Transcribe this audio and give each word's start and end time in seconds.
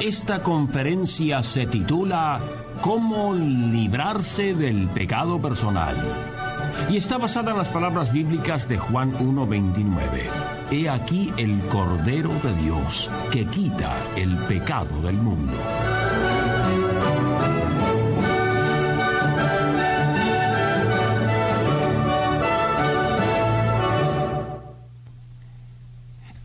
Esta 0.00 0.42
conferencia 0.42 1.42
se 1.42 1.66
titula 1.66 2.38
Cómo 2.82 3.34
librarse 3.34 4.54
del 4.54 4.88
pecado 4.88 5.40
personal 5.40 5.96
y 6.90 6.98
está 6.98 7.16
basada 7.16 7.52
en 7.52 7.58
las 7.58 7.70
palabras 7.70 8.12
bíblicas 8.12 8.68
de 8.68 8.76
Juan 8.76 9.14
1.29. 9.14 9.96
He 10.70 10.90
aquí 10.90 11.32
el 11.38 11.58
Cordero 11.68 12.30
de 12.42 12.54
Dios 12.62 13.10
que 13.32 13.46
quita 13.46 13.96
el 14.16 14.36
pecado 14.36 15.00
del 15.00 15.16
mundo. 15.16 15.56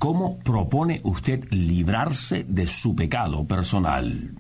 ¿Cómo 0.02 0.40
propone 0.40 1.00
usted 1.04 1.48
librarse 1.52 2.44
de 2.50 2.66
su 2.66 2.96
pecado 2.96 3.46
personal? 3.46 4.32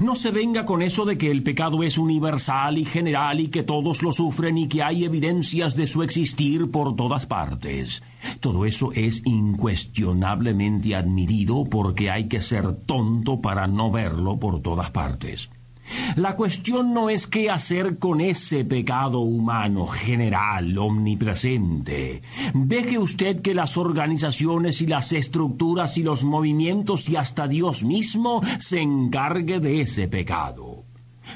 No 0.00 0.16
se 0.16 0.32
venga 0.32 0.64
con 0.64 0.82
eso 0.82 1.04
de 1.04 1.16
que 1.16 1.30
el 1.30 1.44
pecado 1.44 1.84
es 1.84 1.96
universal 1.96 2.76
y 2.76 2.84
general 2.84 3.38
y 3.38 3.46
que 3.50 3.62
todos 3.62 4.02
lo 4.02 4.10
sufren 4.10 4.58
y 4.58 4.66
que 4.66 4.82
hay 4.82 5.04
evidencias 5.04 5.76
de 5.76 5.86
su 5.86 6.02
existir 6.02 6.72
por 6.72 6.96
todas 6.96 7.26
partes. 7.26 8.02
Todo 8.40 8.66
eso 8.66 8.90
es 8.92 9.22
incuestionablemente 9.26 10.96
admitido 10.96 11.62
porque 11.66 12.10
hay 12.10 12.26
que 12.26 12.40
ser 12.40 12.74
tonto 12.74 13.40
para 13.40 13.68
no 13.68 13.92
verlo 13.92 14.40
por 14.40 14.60
todas 14.60 14.90
partes. 14.90 15.50
La 16.16 16.36
cuestión 16.36 16.92
no 16.92 17.10
es 17.10 17.26
qué 17.26 17.50
hacer 17.50 17.98
con 17.98 18.20
ese 18.20 18.64
pecado 18.64 19.20
humano 19.20 19.86
general, 19.86 20.76
omnipresente. 20.78 22.22
Deje 22.54 22.98
usted 22.98 23.40
que 23.40 23.54
las 23.54 23.76
organizaciones 23.76 24.80
y 24.82 24.86
las 24.86 25.12
estructuras 25.12 25.98
y 25.98 26.02
los 26.02 26.24
movimientos 26.24 27.08
y 27.08 27.16
hasta 27.16 27.48
Dios 27.48 27.84
mismo 27.84 28.40
se 28.58 28.80
encargue 28.80 29.60
de 29.60 29.80
ese 29.82 30.08
pecado. 30.08 30.84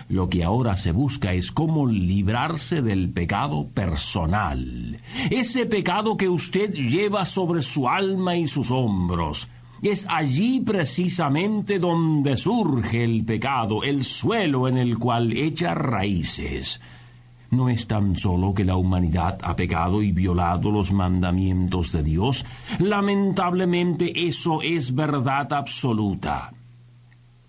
Lo 0.08 0.28
que 0.28 0.44
ahora 0.44 0.76
se 0.76 0.92
busca 0.92 1.32
es 1.32 1.52
cómo 1.52 1.86
librarse 1.86 2.82
del 2.82 3.10
pecado 3.10 3.68
personal, 3.68 4.98
ese 5.30 5.66
pecado 5.66 6.16
que 6.16 6.28
usted 6.28 6.72
lleva 6.72 7.26
sobre 7.26 7.62
su 7.62 7.88
alma 7.88 8.36
y 8.36 8.46
sus 8.46 8.70
hombros, 8.70 9.48
es 9.84 10.06
allí 10.08 10.60
precisamente 10.60 11.78
donde 11.78 12.38
surge 12.38 13.04
el 13.04 13.24
pecado, 13.24 13.82
el 13.82 14.02
suelo 14.02 14.66
en 14.66 14.78
el 14.78 14.98
cual 14.98 15.32
echa 15.32 15.74
raíces. 15.74 16.80
No 17.50 17.68
es 17.68 17.86
tan 17.86 18.16
solo 18.16 18.54
que 18.54 18.64
la 18.64 18.76
humanidad 18.76 19.38
ha 19.42 19.54
pecado 19.54 20.02
y 20.02 20.10
violado 20.10 20.70
los 20.70 20.90
mandamientos 20.90 21.92
de 21.92 22.02
Dios, 22.02 22.46
lamentablemente 22.78 24.26
eso 24.26 24.62
es 24.62 24.94
verdad 24.94 25.52
absoluta. 25.52 26.52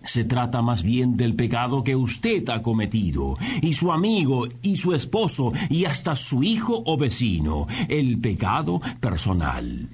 Se 0.04 0.24
trata 0.24 0.60
más 0.60 0.82
bien 0.82 1.16
del 1.16 1.34
pecado 1.34 1.82
que 1.82 1.96
usted 1.96 2.48
ha 2.50 2.60
cometido, 2.60 3.38
y 3.62 3.72
su 3.72 3.90
amigo, 3.90 4.46
y 4.62 4.76
su 4.76 4.94
esposo, 4.94 5.52
y 5.70 5.86
hasta 5.86 6.14
su 6.14 6.42
hijo 6.44 6.82
o 6.84 6.96
vecino, 6.98 7.66
el 7.88 8.18
pecado 8.18 8.80
personal 9.00 9.88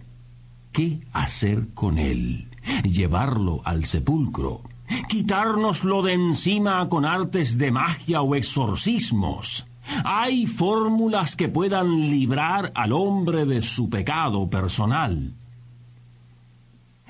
qué 0.73 1.01
hacer 1.13 1.69
con 1.75 1.99
él, 1.99 2.49
llevarlo 2.85 3.61
al 3.65 3.85
sepulcro, 3.85 4.63
quitárnoslo 5.09 6.03
de 6.03 6.15
encima 6.15 6.89
con 6.89 7.05
artes 7.05 7.59
de 7.59 7.71
magia 7.71 8.23
o 8.23 8.35
exorcismos. 8.35 9.67
Hay 10.05 10.47
fórmulas 10.47 11.37
que 11.37 11.49
puedan 11.49 12.11
librar 12.11 12.73
al 12.75 12.93
hombre 12.93 13.45
de 13.45 13.63
su 13.63 13.91
pecado 13.91 14.49
personal. 14.49 15.35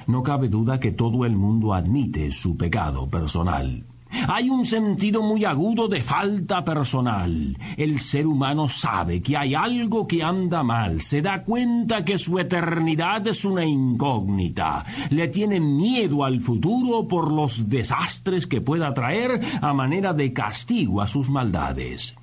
No 0.07 0.23
cabe 0.23 0.49
duda 0.49 0.81
que 0.81 0.91
todo 0.91 1.25
el 1.25 1.37
mundo 1.37 1.75
admite 1.75 2.31
su 2.33 2.57
pecado 2.57 3.09
personal. 3.09 3.85
Hay 4.29 4.51
un 4.51 4.65
sentido 4.65 5.23
muy 5.23 5.45
agudo 5.45 5.89
de 5.89 6.03
falta 6.03 6.65
personal. 6.65 7.57
El 7.77 7.99
ser 7.99 8.27
humano 8.27 8.69
sabe 8.69 9.21
que 9.21 9.37
hay 9.37 9.55
algo 9.55 10.07
que 10.07 10.23
anda 10.23 10.63
mal, 10.63 11.01
se 11.01 11.23
da 11.23 11.43
cuenta 11.43 12.05
que 12.05 12.19
su 12.19 12.39
eternidad 12.39 13.27
es 13.27 13.45
una 13.45 13.65
incógnita, 13.65 14.85
le 15.11 15.29
tiene 15.29 15.61
miedo 15.61 16.25
al 16.25 16.41
futuro 16.41 17.09
por 17.09 17.33
los 17.33 17.69
desastres 17.69 18.47
que 18.47 18.61
pueda 18.61 18.95
traer 18.95 19.41
a 19.61 19.73
manera 19.73 20.13
de 20.13 20.33
castigo 20.33 21.01
a 21.01 21.07
sus 21.07 21.31
maldades. 21.31 22.15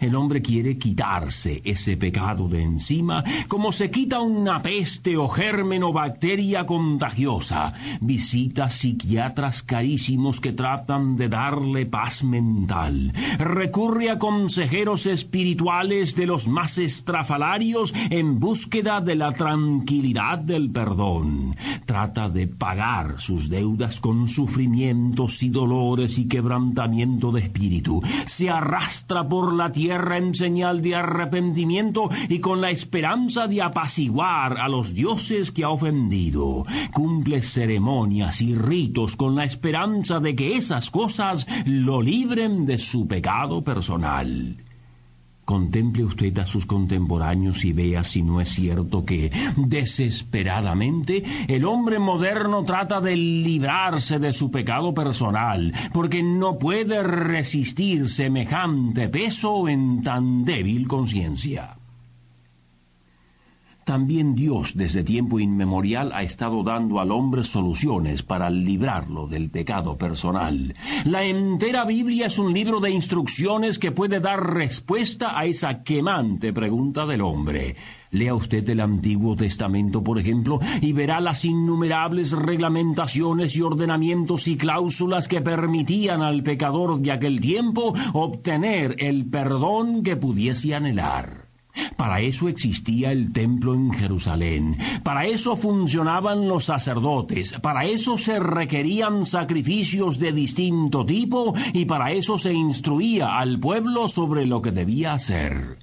El 0.00 0.14
hombre 0.14 0.42
quiere 0.42 0.78
quitarse 0.78 1.60
ese 1.64 1.96
pecado 1.96 2.48
de 2.48 2.62
encima 2.62 3.24
como 3.48 3.72
se 3.72 3.90
quita 3.90 4.20
una 4.20 4.62
peste 4.62 5.16
o 5.16 5.28
germen 5.28 5.82
o 5.82 5.92
bacteria 5.92 6.66
contagiosa. 6.66 7.72
Visita 8.00 8.70
psiquiatras 8.70 9.62
carísimos 9.62 10.40
que 10.40 10.52
tratan 10.52 11.16
de 11.16 11.28
darle 11.28 11.86
paz 11.86 12.24
mental. 12.24 13.12
Recurre 13.38 14.10
a 14.10 14.18
consejeros 14.18 15.06
espirituales 15.06 16.14
de 16.16 16.26
los 16.26 16.48
más 16.48 16.78
estrafalarios 16.78 17.94
en 18.10 18.38
búsqueda 18.38 19.00
de 19.00 19.14
la 19.14 19.32
tranquilidad 19.32 20.38
del 20.38 20.70
perdón. 20.70 21.54
Trata 21.86 22.28
de 22.28 22.46
pagar 22.46 23.20
sus 23.20 23.48
deudas 23.48 24.00
con 24.00 24.28
sufrimientos 24.28 25.42
y 25.42 25.48
dolores 25.48 26.18
y 26.18 26.28
quebrantamiento 26.28 27.32
de 27.32 27.40
espíritu. 27.40 28.02
Se 28.26 28.50
arrastra 28.50 29.26
por 29.26 29.52
la 29.52 29.67
tierra 29.72 30.18
en 30.18 30.34
señal 30.34 30.82
de 30.82 30.96
arrepentimiento 30.96 32.08
y 32.28 32.40
con 32.40 32.60
la 32.60 32.70
esperanza 32.70 33.46
de 33.46 33.62
apaciguar 33.62 34.58
a 34.58 34.68
los 34.68 34.94
dioses 34.94 35.50
que 35.50 35.64
ha 35.64 35.70
ofendido. 35.70 36.64
Cumple 36.92 37.42
ceremonias 37.42 38.40
y 38.42 38.54
ritos 38.54 39.16
con 39.16 39.34
la 39.34 39.44
esperanza 39.44 40.20
de 40.20 40.34
que 40.34 40.56
esas 40.56 40.90
cosas 40.90 41.46
lo 41.64 42.02
libren 42.02 42.66
de 42.66 42.78
su 42.78 43.06
pecado 43.06 43.62
personal. 43.62 44.67
Contemple 45.48 46.04
usted 46.04 46.38
a 46.40 46.44
sus 46.44 46.66
contemporáneos 46.66 47.64
y 47.64 47.72
vea 47.72 48.04
si 48.04 48.22
no 48.22 48.38
es 48.38 48.50
cierto 48.50 49.06
que, 49.06 49.32
desesperadamente, 49.56 51.24
el 51.48 51.64
hombre 51.64 51.98
moderno 51.98 52.66
trata 52.66 53.00
de 53.00 53.16
librarse 53.16 54.18
de 54.18 54.34
su 54.34 54.50
pecado 54.50 54.92
personal, 54.92 55.72
porque 55.94 56.22
no 56.22 56.58
puede 56.58 57.02
resistir 57.02 58.10
semejante 58.10 59.08
peso 59.08 59.70
en 59.70 60.02
tan 60.02 60.44
débil 60.44 60.86
conciencia. 60.86 61.77
También 63.88 64.34
Dios 64.34 64.76
desde 64.76 65.02
tiempo 65.02 65.40
inmemorial 65.40 66.12
ha 66.12 66.22
estado 66.22 66.62
dando 66.62 67.00
al 67.00 67.10
hombre 67.10 67.42
soluciones 67.42 68.22
para 68.22 68.50
librarlo 68.50 69.26
del 69.26 69.48
pecado 69.48 69.96
personal. 69.96 70.74
La 71.06 71.24
entera 71.24 71.86
Biblia 71.86 72.26
es 72.26 72.38
un 72.38 72.52
libro 72.52 72.80
de 72.80 72.90
instrucciones 72.90 73.78
que 73.78 73.90
puede 73.90 74.20
dar 74.20 74.52
respuesta 74.52 75.38
a 75.38 75.46
esa 75.46 75.82
quemante 75.84 76.52
pregunta 76.52 77.06
del 77.06 77.22
hombre. 77.22 77.76
Lea 78.10 78.34
usted 78.34 78.68
el 78.68 78.80
Antiguo 78.80 79.36
Testamento, 79.36 80.04
por 80.04 80.18
ejemplo, 80.18 80.58
y 80.82 80.92
verá 80.92 81.18
las 81.20 81.46
innumerables 81.46 82.32
reglamentaciones 82.32 83.56
y 83.56 83.62
ordenamientos 83.62 84.48
y 84.48 84.58
cláusulas 84.58 85.28
que 85.28 85.40
permitían 85.40 86.20
al 86.20 86.42
pecador 86.42 87.00
de 87.00 87.12
aquel 87.12 87.40
tiempo 87.40 87.94
obtener 88.12 88.96
el 88.98 89.30
perdón 89.30 90.02
que 90.02 90.14
pudiese 90.16 90.74
anhelar. 90.74 91.47
Para 91.96 92.20
eso 92.20 92.48
existía 92.48 93.12
el 93.12 93.32
templo 93.32 93.74
en 93.74 93.92
Jerusalén, 93.92 94.76
para 95.02 95.26
eso 95.26 95.56
funcionaban 95.56 96.48
los 96.48 96.64
sacerdotes, 96.64 97.54
para 97.60 97.84
eso 97.84 98.16
se 98.16 98.38
requerían 98.38 99.26
sacrificios 99.26 100.18
de 100.18 100.32
distinto 100.32 101.04
tipo 101.04 101.54
y 101.72 101.84
para 101.84 102.12
eso 102.12 102.38
se 102.38 102.52
instruía 102.52 103.38
al 103.38 103.58
pueblo 103.58 104.08
sobre 104.08 104.46
lo 104.46 104.62
que 104.62 104.70
debía 104.70 105.14
hacer. 105.14 105.78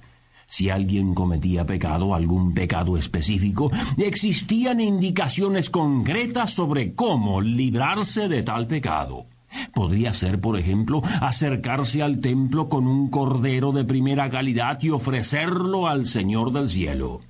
Si 0.46 0.70
alguien 0.70 1.12
cometía 1.12 1.66
pecado, 1.66 2.14
algún 2.14 2.54
pecado 2.54 2.96
específico, 2.96 3.70
existían 3.98 4.80
indicaciones 4.80 5.70
concretas 5.70 6.52
sobre 6.52 6.94
cómo 6.94 7.40
librarse 7.40 8.28
de 8.28 8.42
tal 8.44 8.66
pecado. 8.68 9.26
Podría 9.74 10.14
ser, 10.14 10.40
por 10.40 10.58
ejemplo, 10.58 11.02
acercarse 11.20 12.02
al 12.02 12.20
templo 12.20 12.68
con 12.68 12.86
un 12.86 13.08
cordero 13.08 13.72
de 13.72 13.84
primera 13.84 14.30
calidad 14.30 14.78
y 14.82 14.90
ofrecerlo 14.90 15.86
al 15.86 16.06
Señor 16.06 16.52
del 16.52 16.68
cielo. 16.68 17.20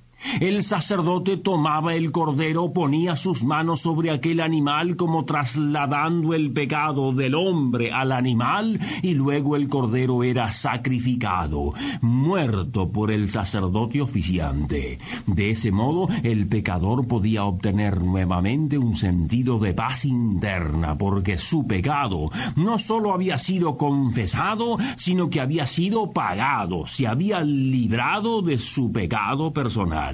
El 0.41 0.63
sacerdote 0.63 1.37
tomaba 1.37 1.93
el 1.95 2.11
cordero, 2.11 2.73
ponía 2.73 3.15
sus 3.15 3.43
manos 3.43 3.81
sobre 3.81 4.11
aquel 4.11 4.39
animal 4.39 4.95
como 4.95 5.25
trasladando 5.25 6.33
el 6.33 6.51
pecado 6.51 7.11
del 7.11 7.35
hombre 7.35 7.91
al 7.91 8.11
animal 8.11 8.79
y 9.01 9.13
luego 9.13 9.55
el 9.55 9.67
cordero 9.67 10.23
era 10.23 10.51
sacrificado, 10.51 11.73
muerto 12.01 12.91
por 12.91 13.11
el 13.11 13.29
sacerdote 13.29 14.01
oficiante. 14.01 14.99
De 15.25 15.51
ese 15.51 15.71
modo 15.71 16.07
el 16.23 16.47
pecador 16.47 17.07
podía 17.07 17.45
obtener 17.45 18.01
nuevamente 18.01 18.77
un 18.77 18.95
sentido 18.95 19.59
de 19.59 19.73
paz 19.73 20.05
interna 20.05 20.97
porque 20.97 21.37
su 21.37 21.65
pecado 21.67 22.29
no 22.55 22.79
sólo 22.79 23.13
había 23.13 23.37
sido 23.37 23.77
confesado, 23.77 24.77
sino 24.97 25.29
que 25.29 25.41
había 25.41 25.67
sido 25.67 26.11
pagado, 26.11 26.85
se 26.85 27.07
había 27.07 27.41
librado 27.41 28.41
de 28.41 28.57
su 28.57 28.91
pecado 28.91 29.53
personal. 29.53 30.06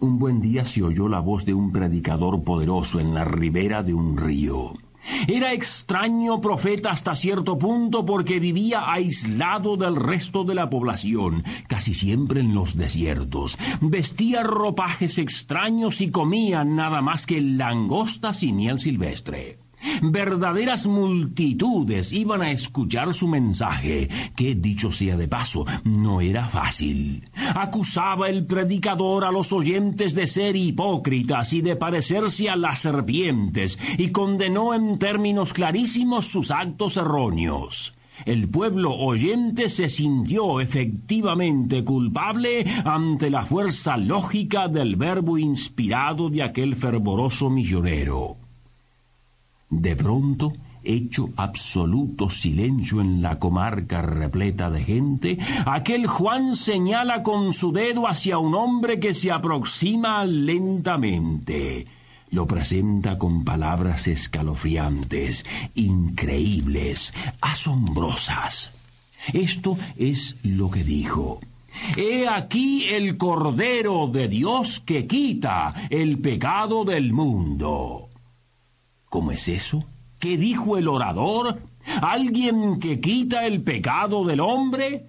Un 0.00 0.18
buen 0.18 0.40
día 0.40 0.64
se 0.64 0.82
oyó 0.82 1.08
la 1.08 1.20
voz 1.20 1.44
de 1.44 1.54
un 1.54 1.72
predicador 1.72 2.42
poderoso 2.42 3.00
en 3.00 3.14
la 3.14 3.24
ribera 3.24 3.82
de 3.82 3.94
un 3.94 4.16
río. 4.16 4.72
Era 5.28 5.52
extraño 5.52 6.40
profeta 6.40 6.90
hasta 6.90 7.14
cierto 7.14 7.58
punto 7.58 8.04
porque 8.04 8.40
vivía 8.40 8.90
aislado 8.90 9.76
del 9.76 9.96
resto 9.96 10.44
de 10.44 10.54
la 10.54 10.70
población, 10.70 11.44
casi 11.68 11.94
siempre 11.94 12.40
en 12.40 12.54
los 12.54 12.76
desiertos. 12.76 13.58
Vestía 13.80 14.42
ropajes 14.42 15.18
extraños 15.18 16.00
y 16.00 16.10
comía 16.10 16.64
nada 16.64 17.02
más 17.02 17.26
que 17.26 17.40
langostas 17.40 18.42
y 18.42 18.52
miel 18.52 18.78
silvestre. 18.78 19.63
Verdaderas 20.02 20.86
multitudes 20.86 22.12
iban 22.12 22.42
a 22.42 22.50
escuchar 22.50 23.14
su 23.14 23.28
mensaje, 23.28 24.08
que, 24.36 24.54
dicho 24.54 24.90
sea 24.90 25.16
de 25.16 25.28
paso, 25.28 25.64
no 25.84 26.20
era 26.20 26.48
fácil. 26.48 27.28
Acusaba 27.54 28.28
el 28.28 28.46
predicador 28.46 29.24
a 29.24 29.32
los 29.32 29.52
oyentes 29.52 30.14
de 30.14 30.26
ser 30.26 30.56
hipócritas 30.56 31.52
y 31.52 31.60
de 31.60 31.76
parecerse 31.76 32.50
a 32.50 32.56
las 32.56 32.80
serpientes, 32.80 33.78
y 33.98 34.10
condenó 34.10 34.74
en 34.74 34.98
términos 34.98 35.52
clarísimos 35.52 36.26
sus 36.26 36.50
actos 36.50 36.96
erróneos. 36.96 37.94
El 38.24 38.48
pueblo 38.48 38.94
oyente 38.94 39.68
se 39.68 39.88
sintió 39.88 40.60
efectivamente 40.60 41.82
culpable 41.84 42.64
ante 42.84 43.28
la 43.28 43.42
fuerza 43.42 43.96
lógica 43.96 44.68
del 44.68 44.96
verbo 44.96 45.36
inspirado 45.36 46.30
de 46.30 46.42
aquel 46.42 46.76
fervoroso 46.76 47.50
millonero. 47.50 48.43
De 49.80 49.96
pronto, 49.96 50.52
hecho 50.84 51.30
absoluto 51.36 52.30
silencio 52.30 53.00
en 53.00 53.20
la 53.22 53.38
comarca 53.38 54.02
repleta 54.02 54.70
de 54.70 54.84
gente, 54.84 55.38
aquel 55.66 56.06
Juan 56.06 56.54
señala 56.54 57.22
con 57.22 57.52
su 57.52 57.72
dedo 57.72 58.06
hacia 58.06 58.38
un 58.38 58.54
hombre 58.54 59.00
que 59.00 59.14
se 59.14 59.32
aproxima 59.32 60.24
lentamente. 60.24 61.86
Lo 62.30 62.46
presenta 62.46 63.18
con 63.18 63.44
palabras 63.44 64.06
escalofriantes, 64.06 65.44
increíbles, 65.74 67.12
asombrosas. 67.40 68.72
Esto 69.32 69.76
es 69.96 70.36
lo 70.42 70.70
que 70.70 70.84
dijo. 70.84 71.40
He 71.96 72.28
aquí 72.28 72.84
el 72.90 73.16
Cordero 73.16 74.08
de 74.08 74.28
Dios 74.28 74.80
que 74.80 75.06
quita 75.06 75.74
el 75.90 76.18
pecado 76.18 76.84
del 76.84 77.12
mundo. 77.12 78.08
¿Cómo 79.14 79.30
es 79.30 79.46
eso? 79.46 79.84
¿Qué 80.18 80.36
dijo 80.36 80.76
el 80.76 80.88
orador? 80.88 81.62
¿Alguien 82.02 82.80
que 82.80 82.98
quita 82.98 83.46
el 83.46 83.62
pecado 83.62 84.24
del 84.24 84.40
hombre? 84.40 85.06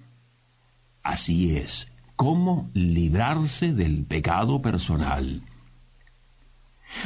Así 1.02 1.56
es, 1.56 1.88
¿cómo 2.14 2.70
librarse 2.72 3.72
del 3.72 4.04
pecado 4.04 4.62
personal? 4.62 5.42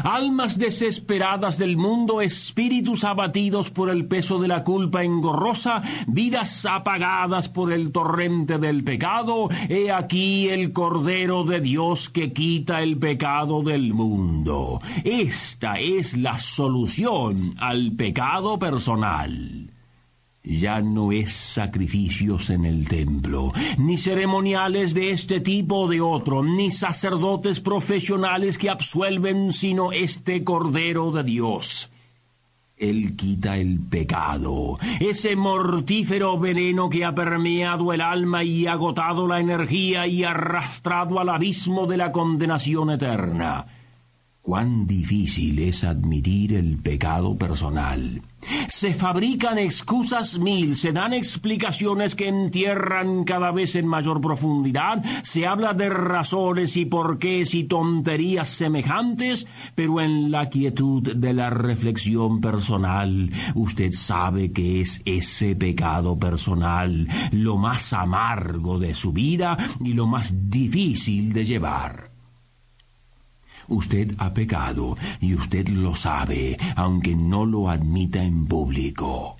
Almas 0.05 0.59
desesperadas 0.59 1.59
del 1.59 1.77
mundo, 1.77 2.21
espíritus 2.21 3.05
abatidos 3.05 3.71
por 3.71 3.91
el 3.91 4.07
peso 4.07 4.39
de 4.39 4.49
la 4.49 4.65
culpa 4.65 5.05
engorrosa, 5.05 5.83
vidas 6.07 6.65
apagadas 6.67 7.49
por 7.49 7.73
el 7.73 7.93
torrente 7.93 8.59
del 8.59 8.85
pecado, 8.85 9.49
he 9.69 9.91
aquí 9.91 10.49
el 10.49 10.73
Cordero 10.73 11.45
de 11.45 11.61
Dios 11.61 12.09
que 12.09 12.33
quita 12.33 12.83
el 12.83 12.99
pecado 12.99 13.63
del 13.63 13.93
mundo. 13.93 14.81
Esta 15.05 15.79
es 15.79 16.17
la 16.17 16.39
solución 16.39 17.55
al 17.59 17.93
pecado 17.93 18.59
personal. 18.59 19.60
Ya 20.43 20.81
no 20.81 21.13
es 21.13 21.33
sacrificios 21.33 22.49
en 22.49 22.65
el 22.65 22.89
templo, 22.89 23.53
ni 23.77 23.99
ceremoniales 23.99 24.95
de 24.95 25.11
este 25.11 25.41
tipo 25.41 25.81
o 25.81 25.89
de 25.89 26.01
otro, 26.01 26.43
ni 26.43 26.71
sacerdotes 26.71 27.61
profesionales 27.61 28.57
que 28.57 28.71
absuelven, 28.71 29.53
sino 29.53 29.93
este 29.93 30.43
Cordero 30.43 31.11
de 31.13 31.25
Dios. 31.25 31.91
Él 32.79 33.15
quita 33.15 33.59
el 33.59 33.79
pecado, 33.79 34.79
ese 35.01 35.37
mortífero 35.37 36.39
veneno 36.39 36.89
que 36.89 37.05
ha 37.05 37.15
permeado 37.15 37.93
el 37.93 38.01
alma 38.01 38.43
y 38.43 38.67
agotado 38.67 39.29
la 39.29 39.41
energía 39.41 40.07
y 40.07 40.25
arrastrado 40.25 41.21
al 41.21 41.29
abismo 41.29 41.87
de 41.87 41.99
la 41.99 42.11
condenación 42.11 42.91
eterna. 42.91 43.67
Cuán 44.43 44.87
difícil 44.87 45.59
es 45.59 45.85
admitir 45.85 46.55
el 46.55 46.79
pecado 46.79 47.37
personal. 47.37 48.23
Se 48.69 48.95
fabrican 48.95 49.59
excusas 49.59 50.39
mil, 50.39 50.77
se 50.77 50.93
dan 50.93 51.13
explicaciones 51.13 52.15
que 52.15 52.29
entierran 52.29 53.25
cada 53.25 53.53
vez 53.53 53.77
en 53.77 53.87
mayor 53.87 54.23
profundidad, 54.23 55.05
se 55.23 55.47
habla 55.47 55.75
de 55.75 55.91
razones 55.91 56.79
y 56.79 56.87
porqués 56.87 57.55
y 57.55 57.65
tonterías 57.65 58.49
semejantes, 58.49 59.47
pero 59.75 60.01
en 60.01 60.31
la 60.31 60.49
quietud 60.49 61.03
de 61.03 61.35
la 61.35 61.51
reflexión 61.51 62.41
personal, 62.41 63.31
usted 63.55 63.93
sabe 63.93 64.53
que 64.53 64.81
es 64.81 65.03
ese 65.05 65.55
pecado 65.55 66.19
personal 66.19 67.07
lo 67.33 67.59
más 67.59 67.93
amargo 67.93 68.79
de 68.79 68.95
su 68.95 69.13
vida 69.13 69.59
y 69.85 69.93
lo 69.93 70.07
más 70.07 70.33
difícil 70.49 71.35
de 71.35 71.45
llevar. 71.45 72.10
Usted 73.71 74.15
ha 74.19 74.35
pecado 74.35 74.99
y 75.21 75.35
usted 75.35 75.69
lo 75.69 75.95
sabe, 75.95 76.59
aunque 76.77 77.15
no 77.15 77.47
lo 77.47 77.71
admita 77.71 78.23
en 78.23 78.47
público. 78.47 79.37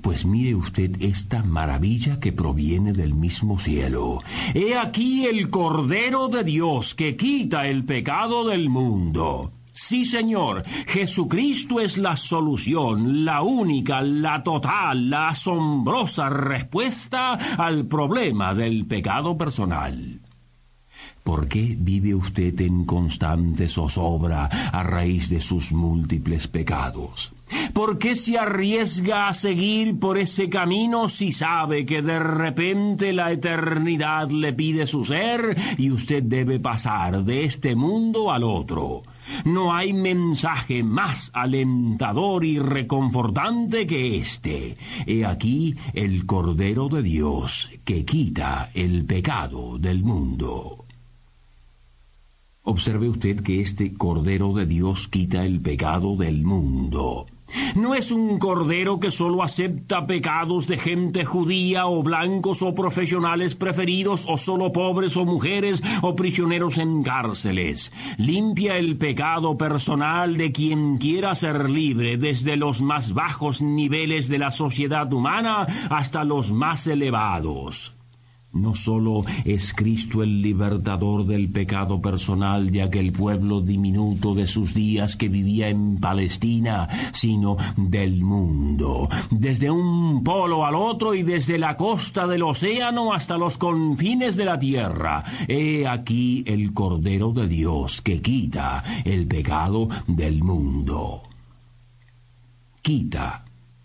Pues 0.00 0.24
mire 0.24 0.54
usted 0.54 1.00
esta 1.00 1.42
maravilla 1.42 2.20
que 2.20 2.32
proviene 2.32 2.92
del 2.92 3.14
mismo 3.14 3.58
cielo. 3.58 4.22
He 4.54 4.76
aquí 4.76 5.26
el 5.26 5.48
Cordero 5.50 6.28
de 6.28 6.42
Dios 6.44 6.94
que 6.94 7.16
quita 7.16 7.66
el 7.68 7.84
pecado 7.84 8.48
del 8.48 8.68
mundo. 8.68 9.52
Sí, 9.72 10.04
Señor, 10.04 10.64
Jesucristo 10.86 11.80
es 11.80 11.96
la 11.96 12.16
solución, 12.16 13.24
la 13.24 13.42
única, 13.42 14.02
la 14.02 14.42
total, 14.42 15.08
la 15.08 15.28
asombrosa 15.28 16.28
respuesta 16.28 17.34
al 17.34 17.86
problema 17.86 18.54
del 18.54 18.86
pecado 18.86 19.38
personal. 19.38 20.19
¿Por 21.22 21.48
qué 21.48 21.76
vive 21.78 22.14
usted 22.14 22.58
en 22.60 22.84
constante 22.84 23.68
zozobra 23.68 24.46
a 24.46 24.82
raíz 24.82 25.28
de 25.28 25.40
sus 25.40 25.72
múltiples 25.72 26.48
pecados? 26.48 27.32
¿Por 27.72 27.98
qué 27.98 28.16
se 28.16 28.38
arriesga 28.38 29.28
a 29.28 29.34
seguir 29.34 29.98
por 29.98 30.18
ese 30.18 30.48
camino 30.48 31.08
si 31.08 31.32
sabe 31.32 31.84
que 31.84 32.02
de 32.02 32.18
repente 32.18 33.12
la 33.12 33.32
eternidad 33.32 34.30
le 34.30 34.52
pide 34.52 34.86
su 34.86 35.04
ser 35.04 35.56
y 35.76 35.90
usted 35.90 36.22
debe 36.22 36.58
pasar 36.58 37.24
de 37.24 37.44
este 37.44 37.74
mundo 37.74 38.30
al 38.32 38.44
otro? 38.44 39.02
No 39.44 39.74
hay 39.74 39.92
mensaje 39.92 40.82
más 40.82 41.30
alentador 41.34 42.44
y 42.44 42.58
reconfortante 42.58 43.86
que 43.86 44.16
este. 44.16 44.76
He 45.06 45.24
aquí 45.24 45.76
el 45.94 46.26
Cordero 46.26 46.88
de 46.88 47.02
Dios 47.02 47.70
que 47.84 48.04
quita 48.04 48.70
el 48.74 49.04
pecado 49.04 49.78
del 49.78 50.02
mundo. 50.02 50.86
Observe 52.70 53.08
usted 53.08 53.40
que 53.40 53.60
este 53.60 53.94
Cordero 53.94 54.52
de 54.52 54.64
Dios 54.64 55.08
quita 55.08 55.44
el 55.44 55.60
pecado 55.60 56.14
del 56.14 56.44
mundo. 56.44 57.26
No 57.74 57.96
es 57.96 58.12
un 58.12 58.38
cordero 58.38 59.00
que 59.00 59.10
solo 59.10 59.42
acepta 59.42 60.06
pecados 60.06 60.68
de 60.68 60.78
gente 60.78 61.24
judía 61.24 61.88
o 61.88 62.00
blancos 62.04 62.62
o 62.62 62.72
profesionales 62.72 63.56
preferidos 63.56 64.24
o 64.28 64.38
solo 64.38 64.70
pobres 64.70 65.16
o 65.16 65.24
mujeres 65.24 65.82
o 66.00 66.14
prisioneros 66.14 66.78
en 66.78 67.02
cárceles. 67.02 67.92
Limpia 68.18 68.76
el 68.76 68.96
pecado 68.96 69.58
personal 69.58 70.36
de 70.36 70.52
quien 70.52 70.98
quiera 70.98 71.34
ser 71.34 71.68
libre 71.68 72.18
desde 72.18 72.56
los 72.56 72.82
más 72.82 73.14
bajos 73.14 73.62
niveles 73.62 74.28
de 74.28 74.38
la 74.38 74.52
sociedad 74.52 75.12
humana 75.12 75.66
hasta 75.90 76.22
los 76.22 76.52
más 76.52 76.86
elevados. 76.86 77.96
No 78.52 78.74
solo 78.74 79.24
es 79.44 79.72
Cristo 79.72 80.24
el 80.24 80.42
libertador 80.42 81.24
del 81.24 81.50
pecado 81.50 82.02
personal 82.02 82.72
de 82.72 82.82
aquel 82.82 83.12
pueblo 83.12 83.60
diminuto 83.60 84.34
de 84.34 84.48
sus 84.48 84.74
días 84.74 85.16
que 85.16 85.28
vivía 85.28 85.68
en 85.68 85.98
Palestina, 85.98 86.88
sino 87.12 87.56
del 87.76 88.24
mundo, 88.24 89.08
desde 89.30 89.70
un 89.70 90.24
polo 90.24 90.66
al 90.66 90.74
otro 90.74 91.14
y 91.14 91.22
desde 91.22 91.58
la 91.58 91.76
costa 91.76 92.26
del 92.26 92.42
océano 92.42 93.12
hasta 93.12 93.38
los 93.38 93.56
confines 93.56 94.34
de 94.34 94.44
la 94.44 94.58
tierra. 94.58 95.22
He 95.46 95.86
aquí 95.86 96.42
el 96.44 96.72
Cordero 96.72 97.30
de 97.30 97.46
Dios 97.46 98.00
que 98.00 98.20
quita 98.20 98.82
el 99.04 99.28
pecado 99.28 99.88
del 100.08 100.42
mundo. 100.42 101.22
Quita 102.82 103.44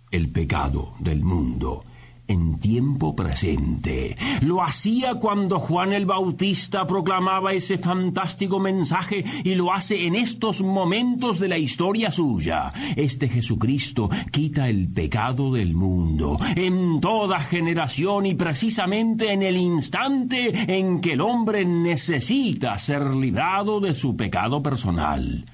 el 0.09 0.29
pecado 0.29 0.93
del 0.99 1.21
mundo 1.21 1.83
en 2.27 2.59
tiempo 2.59 3.15
presente. 3.15 4.17
Lo 4.41 4.63
hacía 4.63 5.15
cuando 5.15 5.59
Juan 5.59 5.93
el 5.93 6.05
Bautista 6.05 6.87
proclamaba 6.87 7.53
ese 7.53 7.77
fantástico 7.77 8.59
mensaje 8.59 9.23
y 9.43 9.55
lo 9.55 9.73
hace 9.73 10.07
en 10.07 10.15
estos 10.15 10.61
momentos 10.61 11.39
de 11.39 11.47
la 11.47 11.57
historia 11.57 12.11
suya. 12.11 12.73
Este 12.95 13.29
Jesucristo 13.29 14.09
quita 14.31 14.67
el 14.69 14.89
pecado 14.89 15.53
del 15.53 15.75
mundo 15.75 16.39
en 16.55 16.99
toda 16.99 17.39
generación 17.39 18.25
y 18.25 18.35
precisamente 18.35 19.31
en 19.31 19.43
el 19.43 19.57
instante 19.57 20.77
en 20.77 21.01
que 21.01 21.13
el 21.13 21.21
hombre 21.21 21.65
necesita 21.65 22.77
ser 22.77 23.15
librado 23.15 23.79
de 23.79 23.95
su 23.95 24.15
pecado 24.15 24.61
personal. 24.63 25.45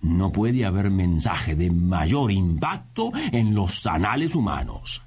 No 0.00 0.30
puede 0.30 0.64
haber 0.64 0.90
mensaje 0.90 1.54
de 1.54 1.70
mayor 1.70 2.30
impacto 2.30 3.12
en 3.32 3.54
los 3.54 3.86
anales 3.86 4.34
humanos 4.34 5.02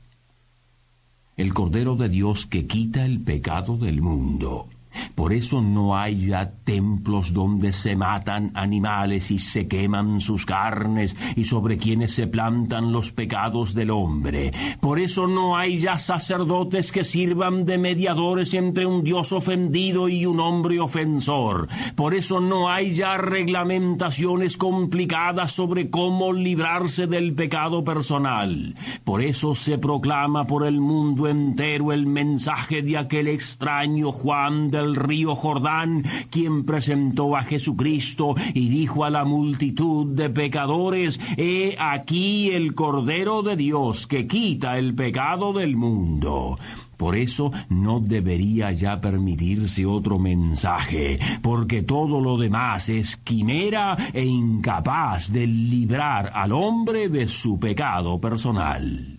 el 1.40 1.54
Cordero 1.54 1.96
de 1.96 2.10
Dios 2.10 2.46
que 2.46 2.66
quita 2.66 3.06
el 3.06 3.22
pecado 3.22 3.78
del 3.78 4.02
mundo. 4.02 4.68
Por 5.16 5.34
eso 5.34 5.62
no 5.62 5.98
hay 5.98 6.28
ya 6.28 6.52
templos 6.64 7.34
donde 7.34 7.74
se 7.74 7.96
matan 7.96 8.52
animales 8.54 9.32
y 9.32 9.40
se 9.40 9.68
queman 9.68 10.22
sus 10.22 10.46
carnes 10.46 11.16
y 11.36 11.46
sobre 11.46 11.78
quienes 11.78 12.14
se 12.14 12.28
plantan 12.28 12.92
los 12.92 13.12
pecados 13.12 13.74
del 13.74 13.92
hombre. 13.92 14.52
Por 14.80 15.00
eso 15.00 15.28
no 15.28 15.58
hay 15.58 15.78
ya 15.80 16.00
sacerdotes 16.00 16.92
que 16.92 17.04
sirvan 17.04 17.66
de 17.66 17.78
mediadores 17.78 18.54
entre 18.54 18.86
un 18.86 19.04
Dios 19.04 19.34
ofendido 19.34 20.10
y 20.10 20.26
un 20.26 20.40
hombre 20.40 20.80
ofensor. 20.80 21.68
Por 21.96 22.14
eso 22.14 22.40
no 22.40 22.70
hay 22.70 22.92
ya 22.92 23.18
reglamentaciones 23.18 24.58
complicadas 24.58 25.52
sobre 25.52 25.90
cómo 25.90 26.34
librarse 26.34 27.08
del 27.08 27.34
pecado 27.34 27.84
personal. 27.84 28.76
Por 29.04 29.22
eso 29.22 29.54
se 29.56 29.78
proclama 29.78 30.46
por 30.46 30.66
el 30.66 30.80
mundo 30.80 31.28
entero 31.28 31.92
el 31.92 32.06
mensaje 32.06 32.82
de 32.82 32.98
aquel 32.98 33.28
extraño 33.28 34.12
Juan 34.12 34.70
del 34.72 34.89
río 34.96 35.36
Jordán, 35.36 36.04
quien 36.30 36.66
presentó 36.66 37.36
a 37.36 37.44
Jesucristo 37.44 38.36
y 38.54 38.70
dijo 38.70 39.06
a 39.06 39.10
la 39.10 39.26
multitud 39.26 40.08
de 40.08 40.30
pecadores, 40.30 41.20
He 41.38 41.76
aquí 41.80 42.52
el 42.52 42.74
Cordero 42.76 43.42
de 43.44 43.56
Dios 43.56 44.08
que 44.08 44.28
quita 44.28 44.78
el 44.78 44.96
pecado 44.96 45.54
del 45.54 45.76
mundo. 45.76 46.58
Por 47.00 47.16
eso 47.16 47.54
no 47.70 48.02
debería 48.02 48.74
ya 48.74 49.00
permitirse 49.00 49.86
otro 49.86 50.20
mensaje, 50.20 51.18
porque 51.42 51.82
todo 51.82 52.20
lo 52.20 52.38
demás 52.38 52.90
es 52.90 53.16
quimera 53.16 53.96
e 54.12 54.26
incapaz 54.26 55.32
de 55.32 55.48
librar 55.48 56.30
al 56.34 56.52
hombre 56.52 57.08
de 57.08 57.26
su 57.26 57.58
pecado 57.58 58.20
personal. 58.20 59.19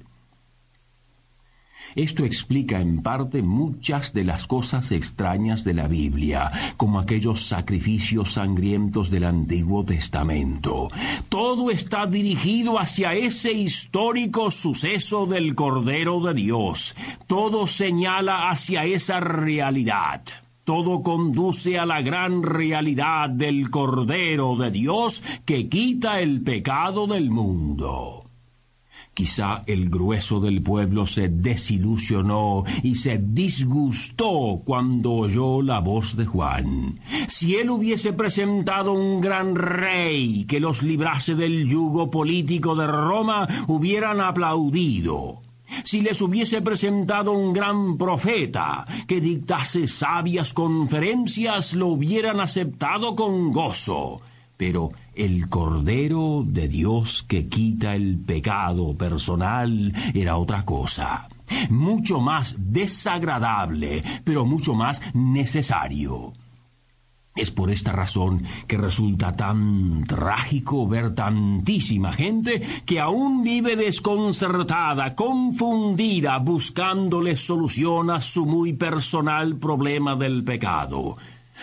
Esto 1.95 2.25
explica 2.25 2.81
en 2.81 3.03
parte 3.03 3.43
muchas 3.43 4.13
de 4.13 4.25
las 4.25 4.47
cosas 4.47 4.93
extrañas 4.93 5.65
de 5.65 5.75
la 5.75 5.89
Biblia, 5.89 6.51
como 6.77 6.99
aquellos 6.99 7.43
sacrificios 7.43 8.33
sangrientos 8.33 9.11
del 9.11 9.25
Antiguo 9.25 9.85
Testamento. 9.85 10.89
Todo 11.29 11.71
está 11.71 12.07
dirigido 12.07 12.79
hacia 12.79 13.15
ese 13.15 13.53
histórico 13.53 14.51
suceso 14.51 15.27
del 15.27 15.55
Cordero 15.55 16.21
de 16.21 16.35
Dios. 16.35 16.95
Todo 17.27 17.67
señala 17.67 18.51
hacia 18.51 18.85
esa 18.85 19.21
realidad. 19.21 20.23
Todo 20.65 21.03
conduce 21.03 21.79
a 21.79 21.87
la 21.87 22.01
gran 22.01 22.43
realidad 22.43 23.31
del 23.31 23.71
Cordero 23.71 24.55
de 24.57 24.71
Dios 24.71 25.23
que 25.45 25.69
quita 25.69 26.21
el 26.21 26.43
pecado 26.43 27.07
del 27.07 27.31
mundo. 27.31 28.20
Quizá 29.15 29.63
el 29.67 29.91
grueso 29.91 30.41
del 30.41 30.63
pueblo 30.63 31.07
se 31.07 31.29
desilusionó 31.29 32.65
y 32.83 32.95
se 32.95 33.19
disgustó 33.19 34.63
cuando 34.65 35.13
oyó 35.13 35.63
la 35.63 35.81
voz 35.81 36.17
de 36.17 36.27
Juan. 36.27 36.99
Si 37.29 37.57
él 37.57 37.71
hubiese 37.71 38.13
presentado 38.13 38.93
un 38.93 39.21
gran 39.21 39.57
rey 39.57 40.45
que 40.45 40.61
los 40.61 40.83
librase 40.83 41.35
del 41.35 41.69
yugo 41.69 42.11
político 42.11 42.75
de 42.75 42.87
Roma, 42.87 43.47
hubieran 43.67 44.21
aplaudido. 44.21 45.43
Si 45.85 46.01
les 46.01 46.21
hubiese 46.21 46.63
presentado 46.63 47.33
un 47.33 47.53
gran 47.53 47.97
profeta 47.97 48.87
que 49.07 49.21
dictase 49.21 49.87
sabias 49.87 50.53
conferencias, 50.53 51.75
lo 51.75 51.89
hubieran 51.89 52.41
aceptado 52.41 53.15
con 53.15 53.53
gozo. 53.53 54.21
Pero 54.61 54.93
el 55.15 55.49
Cordero 55.49 56.45
de 56.47 56.69
Dios 56.69 57.25
que 57.27 57.49
quita 57.49 57.95
el 57.95 58.19
pecado 58.19 58.93
personal 58.95 59.91
era 60.13 60.37
otra 60.37 60.67
cosa, 60.67 61.31
mucho 61.71 62.21
más 62.21 62.55
desagradable, 62.59 64.03
pero 64.23 64.45
mucho 64.45 64.75
más 64.75 65.01
necesario. 65.15 66.35
Es 67.35 67.51
por 67.51 67.71
esta 67.71 67.93
razón 67.93 68.43
que 68.67 68.77
resulta 68.77 69.35
tan 69.35 70.05
trágico 70.05 70.87
ver 70.87 71.15
tantísima 71.15 72.13
gente 72.13 72.61
que 72.85 73.01
aún 73.01 73.43
vive 73.43 73.77
desconcertada, 73.77 75.15
confundida, 75.15 76.37
buscándole 76.37 77.35
solución 77.37 78.11
a 78.11 78.21
su 78.21 78.45
muy 78.45 78.75
personal 78.75 79.57
problema 79.57 80.17
del 80.17 80.45
pecado 80.45 81.17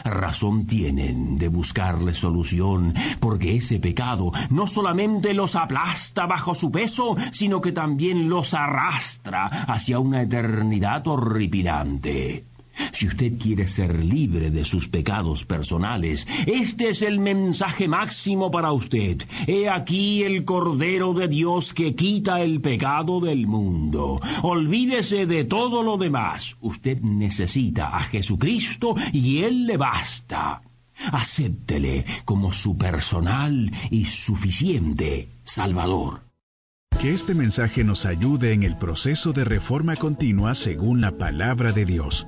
razón 0.04 0.66
tienen 0.66 1.38
de 1.38 1.48
buscarle 1.48 2.14
solución, 2.14 2.94
porque 3.20 3.58
ese 3.58 3.80
pecado 3.80 4.32
no 4.50 4.68
solamente 4.68 5.34
los 5.34 5.56
aplasta 5.56 6.26
bajo 6.26 6.56
su 6.56 6.72
peso, 6.72 7.16
sino 7.32 7.62
que 7.62 7.72
también 7.72 8.30
los 8.30 8.54
arrastra 8.54 9.46
hacia 9.46 10.00
una 10.00 10.22
eternidad 10.22 11.08
horripilante. 11.08 12.46
Si 12.92 13.08
usted 13.08 13.38
quiere 13.38 13.68
ser 13.68 14.04
libre 14.04 14.52
de 14.52 14.66
sus 14.66 14.88
pecados 14.88 15.46
personales, 15.46 16.28
este 16.46 16.90
es 16.90 17.02
el 17.02 17.20
mensaje 17.20 17.88
máximo 17.88 18.52
para 18.52 18.72
usted. 18.72 19.22
He 19.48 19.70
aquí 19.70 20.24
el 20.24 20.46
Cordero 20.46 21.14
de 21.14 21.28
Dios 21.28 21.74
que 21.74 21.96
quita 21.96 22.42
el 22.42 22.62
pecado 22.62 23.20
del 23.20 23.48
mundo. 23.48 24.20
Olvídese 24.44 25.26
de 25.26 25.44
todo 25.44 25.84
lo 25.84 25.98
demás. 25.98 26.58
Usted 26.62 27.02
necesita 27.02 27.96
a 27.96 28.02
Jesucristo 28.02 28.96
y 29.12 29.40
Él 29.44 29.66
le 29.66 29.78
basta. 29.78 30.62
Acéptele 31.12 32.06
como 32.26 32.52
su 32.52 32.78
personal 32.78 33.72
y 33.92 34.06
suficiente 34.06 35.30
Salvador. 35.44 36.28
Que 37.00 37.14
este 37.14 37.36
mensaje 37.36 37.84
nos 37.84 38.08
ayude 38.08 38.54
en 38.54 38.64
el 38.64 38.76
proceso 38.76 39.32
de 39.32 39.46
reforma 39.46 39.96
continua 39.96 40.56
según 40.56 41.00
la 41.00 41.12
palabra 41.12 41.72
de 41.72 41.86
Dios. 41.86 42.28